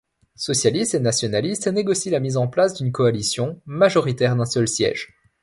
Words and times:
Socialistes 0.35 0.95
et 0.95 0.99
nationalistes 0.99 1.67
négocient 1.67 2.11
la 2.11 2.19
mise 2.19 2.35
en 2.35 2.47
place 2.47 2.73
d'une 2.73 2.91
coalition, 2.91 3.61
majoritaire 3.67 4.35
d'un 4.35 4.45
seul 4.45 4.67
siège. 4.67 5.11